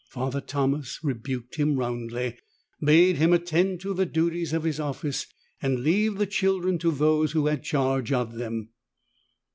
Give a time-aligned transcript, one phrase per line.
[0.09, 2.39] Father Thomas rebuked him roundly,
[2.83, 5.27] bade him attend tO' the duties of his office
[5.61, 8.69] and leave the children to those whO' had charge of them.